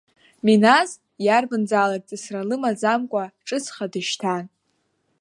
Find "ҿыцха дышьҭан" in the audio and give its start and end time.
3.47-4.45